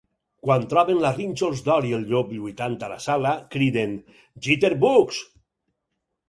[0.45, 3.95] Quan troben la Rínxols d'or i el llop lluitant a la sala, criden
[4.49, 5.21] "Jitterbugs!"